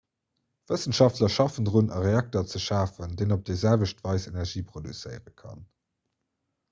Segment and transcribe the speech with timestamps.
[0.69, 5.61] wëssenschaftler schaffen drun e reakter ze schafen deen op déi selwecht weis energie produzéiere kann